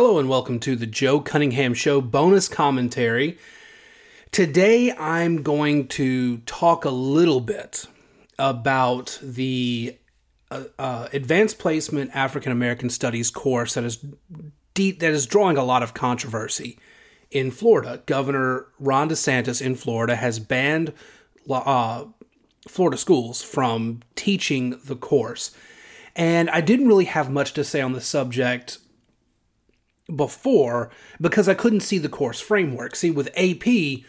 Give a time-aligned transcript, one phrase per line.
[0.00, 3.36] Hello and welcome to the Joe Cunningham Show bonus commentary.
[4.30, 7.84] Today I'm going to talk a little bit
[8.38, 9.98] about the
[10.52, 13.98] uh, uh, Advanced Placement African American Studies course that is
[14.76, 16.78] that is drawing a lot of controversy
[17.32, 18.00] in Florida.
[18.06, 20.92] Governor Ron DeSantis in Florida has banned
[21.50, 22.04] uh,
[22.68, 25.50] Florida schools from teaching the course.
[26.14, 28.78] And I didn't really have much to say on the subject
[30.14, 30.90] before
[31.20, 32.96] because I couldn't see the course framework.
[32.96, 34.04] See, with AP,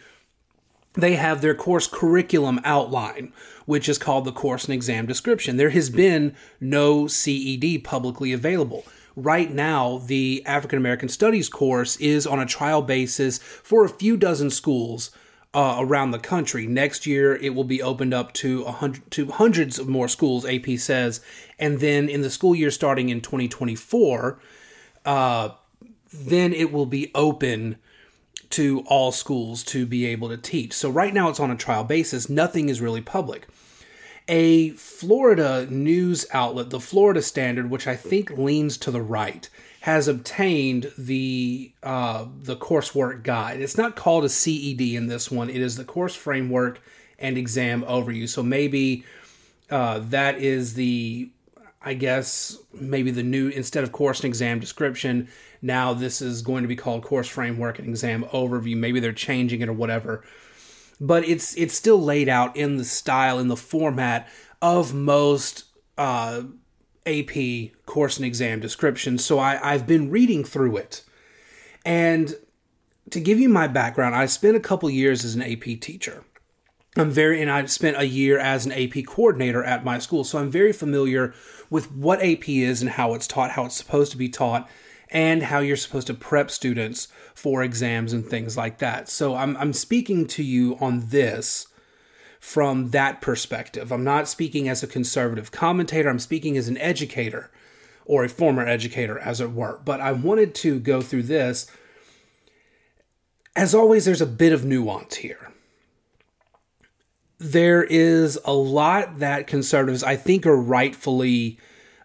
[0.94, 3.32] they have their course curriculum outline,
[3.66, 5.56] which is called the course and exam description.
[5.56, 8.84] There has been no CED publicly available.
[9.16, 14.16] Right now, the African American Studies course is on a trial basis for a few
[14.16, 15.10] dozen schools
[15.52, 16.66] uh, around the country.
[16.66, 20.46] Next year, it will be opened up to hundred to hundreds of more schools.
[20.46, 21.20] AP says,
[21.58, 24.40] and then in the school year starting in 2024,
[25.04, 25.50] uh,
[26.12, 27.76] then it will be open
[28.50, 30.72] to all schools to be able to teach.
[30.72, 32.28] So right now, it's on a trial basis.
[32.28, 33.46] Nothing is really public.
[34.28, 39.48] A Florida news outlet, the Florida Standard, which I think leans to the right,
[39.82, 43.60] has obtained the uh, the coursework guide.
[43.60, 45.48] It's not called a CED in this one.
[45.48, 46.80] It is the course framework
[47.18, 48.28] and exam overview.
[48.28, 49.04] So maybe
[49.70, 51.30] uh, that is the,
[51.82, 55.28] I guess maybe the new instead of course and exam description.
[55.62, 58.76] Now this is going to be called course framework and exam overview.
[58.76, 60.24] Maybe they're changing it or whatever.
[61.00, 64.28] But it's it's still laid out in the style in the format
[64.60, 65.64] of most
[65.96, 66.42] uh,
[67.06, 69.24] AP course and exam descriptions.
[69.24, 71.04] So I, I've been reading through it.
[71.84, 72.34] And
[73.10, 76.24] to give you my background, I spent a couple years as an AP teacher.
[76.96, 80.24] I'm very, and I've spent a year as an AP coordinator at my school.
[80.24, 81.32] So I'm very familiar
[81.68, 84.68] with what AP is and how it's taught, how it's supposed to be taught,
[85.10, 89.08] and how you're supposed to prep students for exams and things like that.
[89.08, 91.68] So I'm, I'm speaking to you on this
[92.40, 93.92] from that perspective.
[93.92, 97.50] I'm not speaking as a conservative commentator, I'm speaking as an educator
[98.04, 99.80] or a former educator, as it were.
[99.84, 101.70] But I wanted to go through this.
[103.54, 105.49] As always, there's a bit of nuance here.
[107.40, 111.58] There is a lot that conservatives, I think, are rightfully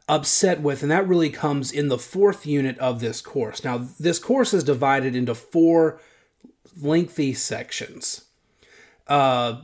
[0.07, 3.62] upset with, and that really comes in the fourth unit of this course.
[3.62, 6.00] Now, this course is divided into four
[6.81, 8.23] lengthy sections.
[9.07, 9.63] Uh,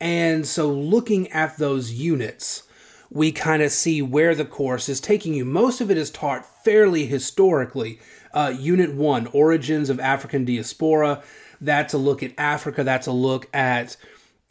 [0.00, 2.62] and so, looking at those units,
[3.10, 5.44] we kind of see where the course is taking you.
[5.44, 7.98] Most of it is taught fairly historically.
[8.32, 11.22] Uh, Unit 1, Origins of African Diaspora,
[11.60, 13.96] that's a look at Africa, that's a look at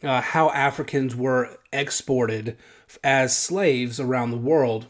[0.02, 2.56] uh, how Africans were exported
[3.02, 4.86] as slaves around the world.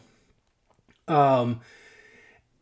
[1.07, 1.61] Um,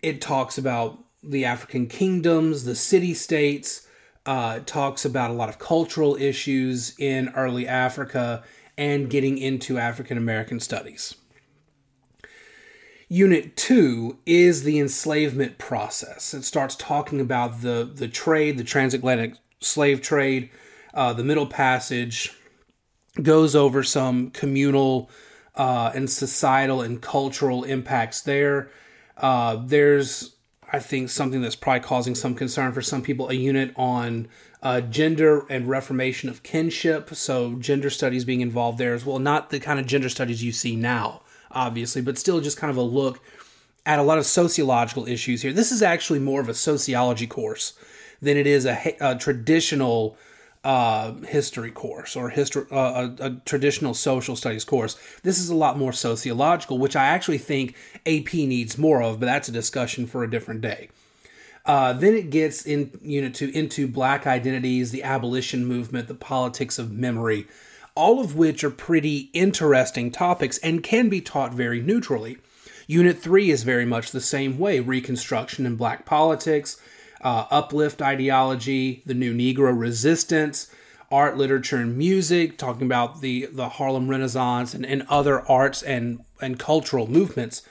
[0.02, 3.88] it talks about the African kingdoms, the city states,
[4.26, 8.44] uh, talks about a lot of cultural issues in early Africa
[8.78, 11.16] and getting into African American studies.
[13.10, 16.34] Unit 2 is the enslavement process.
[16.34, 20.50] It starts talking about the, the trade, the transatlantic slave trade,
[20.94, 22.34] uh, the Middle Passage,
[23.22, 25.10] goes over some communal
[25.56, 28.70] uh, and societal and cultural impacts there.
[29.18, 30.36] Uh, there's
[30.72, 34.28] I think something that's probably causing some concern for some people, a unit on
[34.62, 37.16] uh, gender and reformation of kinship.
[37.16, 39.20] So, gender studies being involved there as well.
[39.20, 42.78] Not the kind of gender studies you see now, obviously, but still just kind of
[42.78, 43.22] a look
[43.86, 45.54] at a lot of sociological issues here.
[45.54, 47.74] This is actually more of a sociology course
[48.22, 50.18] than it is a, a traditional
[50.64, 54.98] uh, history course or history uh, a, a, traditional social studies course.
[55.24, 59.28] This is a lot more sociological, which I actually think AP needs more of, but
[59.28, 60.90] that's a discussion for a different day.
[61.66, 66.80] Uh, then it gets in unit two into black identities, the abolition movement, the politics
[66.80, 67.48] of memory,
[67.96, 72.38] all of which are pretty interesting topics and can be taught very neutrally.
[72.88, 76.78] Unit three is very much the same way: Reconstruction and black politics
[77.22, 80.72] uh, uplift ideology, the new Negro resistance,
[81.12, 86.24] art, literature, and music, talking about the, the Harlem Renaissance and, and other arts and,
[86.42, 87.64] and cultural movements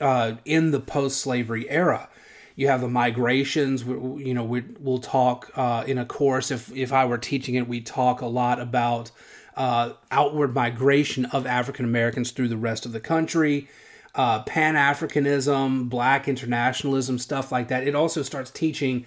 [0.00, 2.08] uh, in the post slavery era.
[2.56, 3.84] You have the migrations.
[3.84, 6.50] We, You know, we, will talk uh, in a course.
[6.50, 9.10] If if I were teaching it, we talk a lot about
[9.56, 13.68] uh, outward migration of African Americans through the rest of the country
[14.14, 17.86] uh, Pan Africanism, Black internationalism, stuff like that.
[17.86, 19.06] It also starts teaching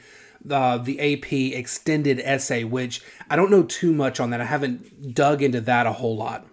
[0.50, 4.42] uh, the AP extended essay, which I don't know too much on that.
[4.42, 6.46] I haven't dug into that a whole lot.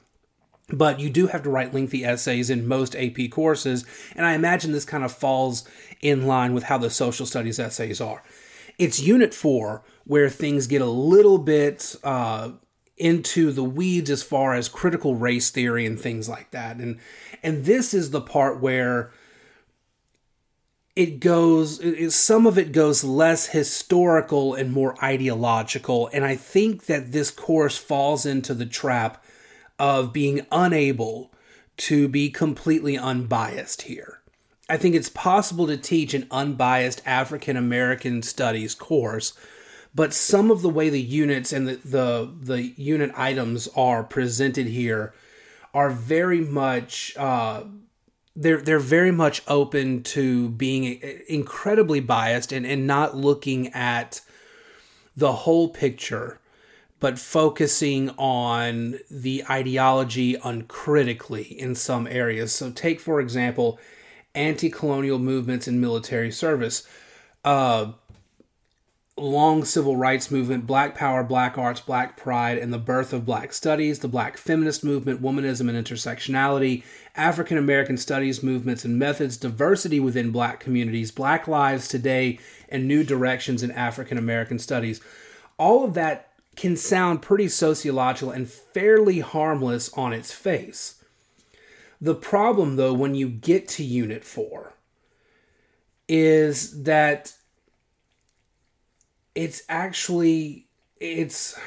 [0.72, 3.84] but you do have to write lengthy essays in most AP courses,
[4.16, 5.68] and I imagine this kind of falls
[6.00, 8.22] in line with how the social studies essays are.
[8.78, 12.52] It's Unit 4 where things get a little bit uh,
[12.96, 16.76] into the weeds as far as critical race theory and things like that.
[16.76, 16.99] And
[17.43, 19.12] and this is the part where
[20.96, 26.87] it goes it, some of it goes less historical and more ideological and i think
[26.87, 29.25] that this course falls into the trap
[29.79, 31.32] of being unable
[31.76, 34.20] to be completely unbiased here
[34.69, 39.32] i think it's possible to teach an unbiased african american studies course
[39.94, 44.67] but some of the way the units and the, the, the unit items are presented
[44.67, 45.14] here
[45.73, 47.64] are very much uh,
[48.37, 54.20] they're they're very much open to being incredibly biased and, and not looking at
[55.17, 56.41] the whole picture
[57.00, 62.50] but focusing on the ideology uncritically in some areas.
[62.52, 63.79] So take for example
[64.35, 66.88] anti-colonial movements in military service.
[67.44, 67.93] Uh,
[69.16, 73.52] long civil rights movement, Black Power, Black Arts, Black Pride, and the birth of Black
[73.52, 76.82] Studies, the Black Feminist Movement, Womanism and Intersectionality,
[77.14, 83.05] African American Studies movements and methods, diversity within Black communities, Black Lives Today, and new
[83.05, 85.00] directions in African American Studies.
[85.58, 91.02] All of that can sound pretty sociological and fairly harmless on its face.
[92.00, 94.72] The problem, though, when you get to Unit 4
[96.08, 97.32] is that
[99.34, 100.69] it's actually
[101.00, 101.58] it's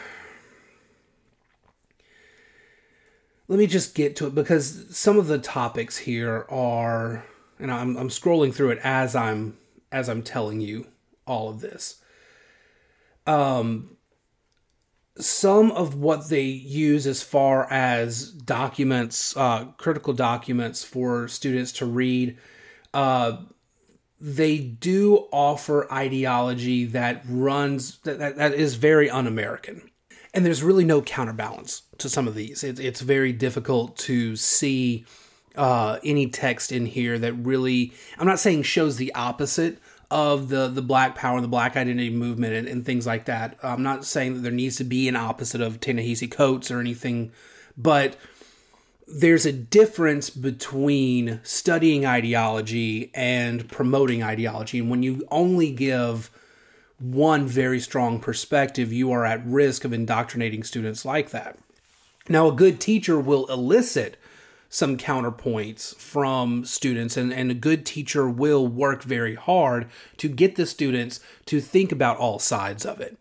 [3.47, 7.25] let me just get to it because some of the topics here are
[7.59, 9.57] and I'm, I'm scrolling through it as i'm
[9.91, 10.87] as i'm telling you
[11.25, 12.01] all of this.
[13.25, 13.97] Um
[15.19, 21.85] some of what they use as far as documents uh, critical documents for students to
[21.85, 22.37] read
[22.93, 23.37] uh,
[24.19, 29.89] they do offer ideology that runs that, that, that is very un-american.
[30.33, 32.63] And there's really no counterbalance to some of these.
[32.63, 35.05] It, it's very difficult to see
[35.55, 39.79] uh, any text in here that really i'm not saying shows the opposite
[40.09, 43.57] of the the black power and the black identity movement and, and things like that.
[43.61, 47.31] I'm not saying that there needs to be an opposite of ta-nehisi coates or anything
[47.75, 48.15] but
[49.07, 54.79] there's a difference between studying ideology and promoting ideology.
[54.79, 56.29] And when you only give
[56.99, 61.57] one very strong perspective, you are at risk of indoctrinating students like that.
[62.27, 64.17] Now, a good teacher will elicit
[64.69, 69.87] some counterpoints from students, and, and a good teacher will work very hard
[70.17, 73.17] to get the students to think about all sides of it.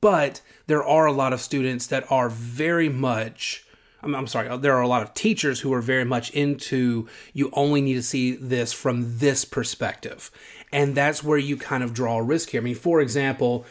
[0.00, 3.64] But there are a lot of students that are very much
[4.04, 7.50] I'm, I'm sorry, there are a lot of teachers who are very much into you
[7.54, 10.30] only need to see this from this perspective.
[10.72, 12.60] And that's where you kind of draw a risk here.
[12.60, 13.64] I mean, for example,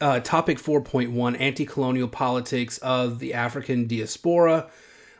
[0.00, 4.68] uh, topic 4.1 anti colonial politics of the African diaspora.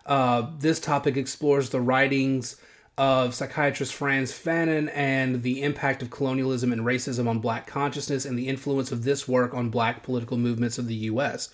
[0.04, 2.56] Uh, this topic explores the writings
[2.96, 8.36] of psychiatrist Frantz Fanon and the impact of colonialism and racism on black consciousness and
[8.36, 11.50] the influence of this work on black political movements of the U.S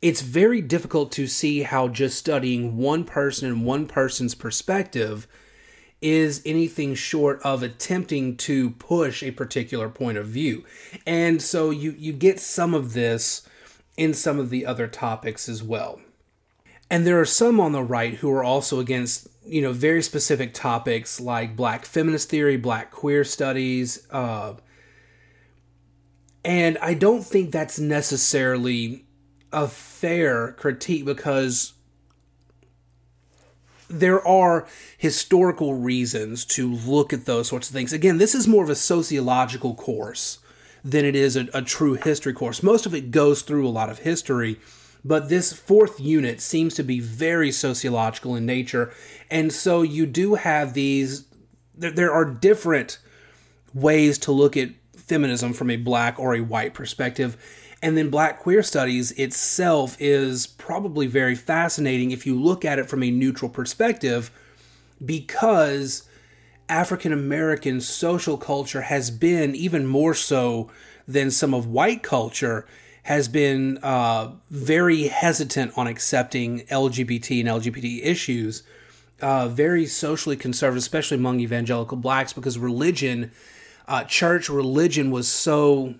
[0.00, 5.26] it's very difficult to see how just studying one person and one person's perspective
[6.00, 10.64] is anything short of attempting to push a particular point of view.
[11.06, 13.48] And so you you get some of this
[13.96, 16.00] in some of the other topics as well.
[16.88, 20.54] And there are some on the right who are also against, you know, very specific
[20.54, 24.54] topics like black feminist theory, black queer studies, uh,
[26.44, 29.07] and I don't think that's necessarily
[29.52, 31.72] a fair critique because
[33.88, 34.66] there are
[34.98, 37.92] historical reasons to look at those sorts of things.
[37.92, 40.38] Again, this is more of a sociological course
[40.84, 42.62] than it is a, a, true history course.
[42.62, 44.58] Most of it goes through a lot of history,
[45.04, 48.92] but this fourth unit seems to be very sociological in nature.
[49.30, 51.24] And so you do have these,
[51.74, 52.98] there, there are different
[53.74, 57.36] ways to look at feminism from a black or a white perspective.
[57.80, 62.88] And then Black Queer Studies itself is probably very fascinating if you look at it
[62.88, 64.30] from a neutral perspective
[65.04, 66.08] because
[66.68, 70.70] African American social culture has been, even more so
[71.06, 72.66] than some of white culture,
[73.04, 78.64] has been uh, very hesitant on accepting LGBT and LGBT issues.
[79.20, 83.32] Uh, very socially conservative, especially among evangelical blacks, because religion,
[83.88, 85.94] uh, church religion was so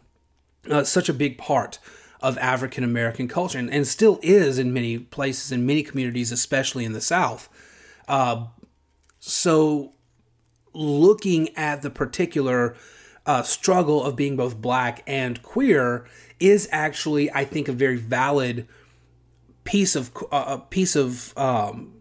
[0.71, 1.79] uh, such a big part
[2.21, 6.85] of African American culture and, and, still is in many places, in many communities, especially
[6.85, 7.49] in the South.
[8.09, 8.47] Uh,
[9.21, 9.93] so,
[10.73, 12.77] looking at the particular
[13.27, 16.07] uh, struggle of being both black and queer
[16.41, 18.67] is actually, I think, a very valid
[19.65, 22.01] piece of uh, a piece of um,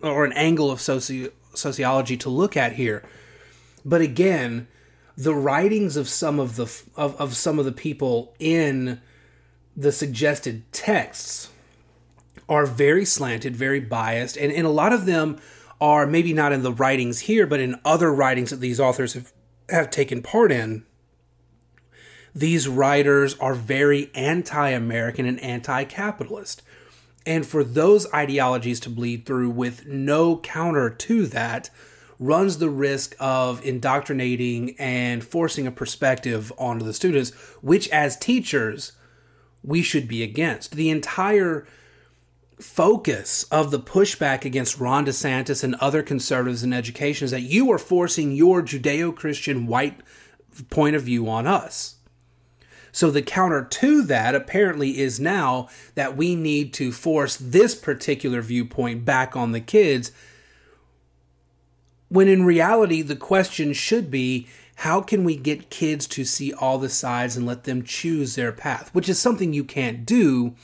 [0.00, 3.04] or an angle of soci- sociology to look at here.
[3.84, 4.68] But again,
[5.18, 6.62] the writings of some of the
[6.96, 9.00] of, of some of the people in
[9.76, 11.50] the suggested texts
[12.48, 15.36] are very slanted, very biased, and, and a lot of them
[15.80, 19.32] are maybe not in the writings here, but in other writings that these authors have,
[19.68, 20.84] have taken part in.
[22.34, 26.62] These writers are very anti American and anti capitalist.
[27.26, 31.70] And for those ideologies to bleed through with no counter to that
[32.18, 38.92] runs the risk of indoctrinating and forcing a perspective onto the students, which as teachers,
[39.62, 40.72] we should be against.
[40.72, 41.66] The entire
[42.60, 47.70] focus of the pushback against Ron DeSantis and other conservatives in education is that you
[47.70, 50.00] are forcing your Judeo Christian white
[50.70, 51.96] point of view on us.
[52.90, 58.42] So the counter to that apparently is now that we need to force this particular
[58.42, 60.10] viewpoint back on the kids.
[62.08, 64.46] When in reality, the question should be
[64.76, 68.52] how can we get kids to see all the sides and let them choose their
[68.52, 70.54] path, which is something you can't do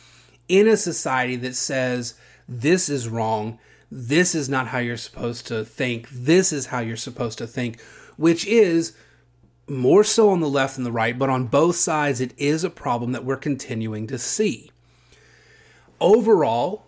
[0.49, 2.15] in a society that says
[2.49, 3.59] this is wrong,
[3.91, 7.81] this is not how you're supposed to think, this is how you're supposed to think,
[8.17, 8.95] which is
[9.67, 12.71] more so on the left than the right, but on both sides, it is a
[12.71, 14.71] problem that we're continuing to see.
[16.01, 16.84] Overall,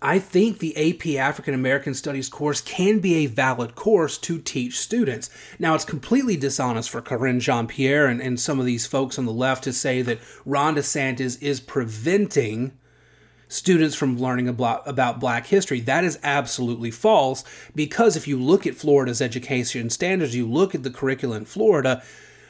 [0.00, 4.78] I think the AP African American Studies course can be a valid course to teach
[4.78, 5.28] students.
[5.58, 9.26] Now, it's completely dishonest for Karine Jean Pierre and, and some of these folks on
[9.26, 12.72] the left to say that Ron DeSantis is preventing
[13.48, 15.80] students from learning about black history.
[15.80, 17.42] That is absolutely false
[17.74, 22.02] because if you look at Florida's education standards, you look at the curriculum in Florida,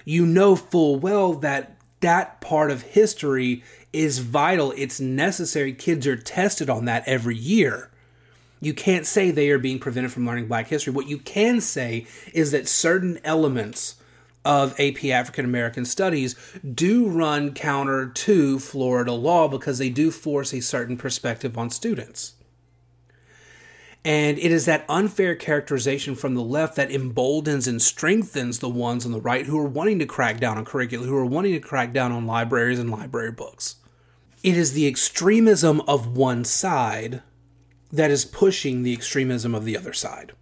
[0.04, 4.72] you know full well that that part of history is vital.
[4.76, 5.72] It's necessary.
[5.72, 7.90] Kids are tested on that every year.
[8.60, 10.92] You can't say they are being prevented from learning black history.
[10.92, 13.96] What you can say is that certain elements
[14.44, 16.34] of AP African American Studies
[16.74, 22.34] do run counter to Florida law because they do force a certain perspective on students.
[24.04, 29.04] And it is that unfair characterization from the left that emboldens and strengthens the ones
[29.04, 31.60] on the right who are wanting to crack down on curricula, who are wanting to
[31.60, 33.76] crack down on libraries and library books.
[34.42, 37.22] It is the extremism of one side
[37.92, 40.32] that is pushing the extremism of the other side.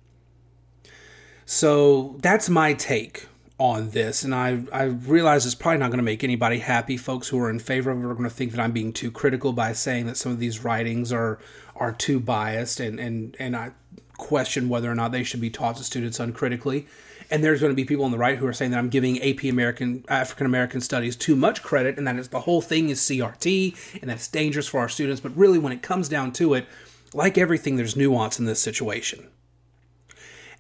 [1.44, 3.26] So that's my take
[3.58, 6.96] on this, and I I realize it's probably not going to make anybody happy.
[6.96, 9.10] Folks who are in favor of it are going to think that I'm being too
[9.10, 11.38] critical by saying that some of these writings are
[11.74, 13.72] are too biased, and and and I
[14.18, 16.86] question whether or not they should be taught to students uncritically.
[17.28, 19.20] And there's going to be people on the right who are saying that I'm giving
[19.20, 23.00] AP American African American Studies too much credit, and that is the whole thing is
[23.00, 25.20] CRT, and that's dangerous for our students.
[25.20, 26.66] But really, when it comes down to it,
[27.14, 29.28] like everything, there's nuance in this situation.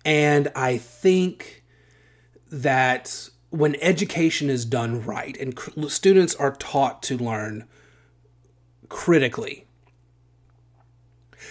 [0.04, 1.55] And I think
[2.50, 5.58] that when education is done right and
[5.90, 7.64] students are taught to learn
[8.88, 9.66] critically,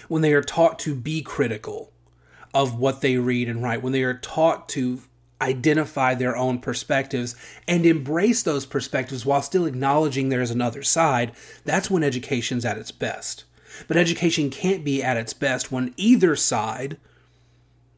[0.08, 1.92] when they are taught to be critical
[2.54, 5.02] of what they read and write, when they are taught to
[5.42, 7.36] identify their own perspectives
[7.68, 11.32] and embrace those perspectives while still acknowledging there's another side,
[11.66, 13.44] that's when education's at its best.
[13.88, 16.98] But education can't be at its best when either side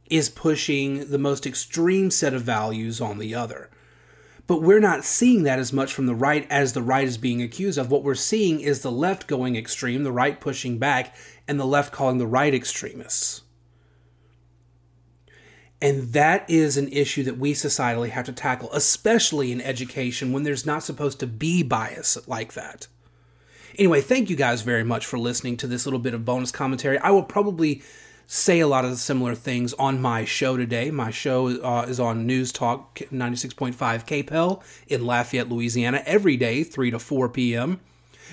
[0.10, 3.70] is pushing the most extreme set of values on the other.
[4.48, 7.42] But we're not seeing that as much from the right as the right is being
[7.42, 7.92] accused of.
[7.92, 11.16] What we're seeing is the left going extreme, the right pushing back,
[11.48, 13.42] and the left calling the right extremists.
[15.82, 20.44] And that is an issue that we societally have to tackle, especially in education when
[20.44, 22.88] there's not supposed to be bias like that.
[23.78, 26.98] Anyway, thank you guys very much for listening to this little bit of bonus commentary.
[26.98, 27.84] I will probably
[28.28, 30.92] say a lot of similar things on my show today.
[30.92, 36.92] My show uh, is on News Talk 96.5 KPEL in Lafayette, Louisiana, every day, 3
[36.92, 37.80] to 4 p.m.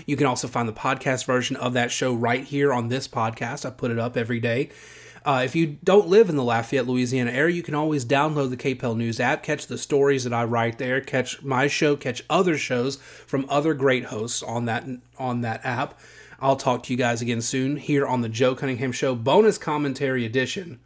[0.05, 3.65] You can also find the podcast version of that show right here on this podcast.
[3.65, 4.71] I put it up every day.
[5.25, 8.57] Uh, if you don't live in the Lafayette, Louisiana area, you can always download the
[8.57, 12.59] KPEL News app, catch the stories that I write there, catch my show, catch other
[12.59, 14.85] shows from other great hosts on that
[15.19, 15.99] on that app.
[16.41, 20.25] I'll talk to you guys again soon here on the Joe Cunningham Show bonus commentary
[20.25, 20.81] edition.